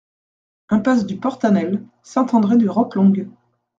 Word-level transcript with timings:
Impasse 0.69 1.05
du 1.05 1.17
Portanel, 1.17 1.83
Saint-André-de-Roquelongue 2.01 3.29